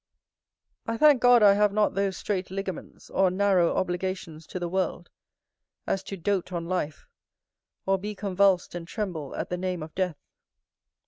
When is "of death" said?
9.83-10.17